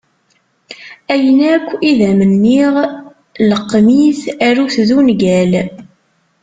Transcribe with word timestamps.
Ayen 1.13 1.39
akk 1.55 1.67
i 1.89 1.91
d 1.97 1.99
am-nniɣ 2.09 2.73
leqqem-it 3.49 4.21
aru-t 4.47 4.75
d 4.87 4.89
ungal. 4.99 5.51